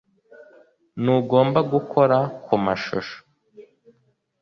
Ntugomba 1.01 1.59
gukora 1.73 2.17
ku 2.43 2.53
mashusho 2.65 3.17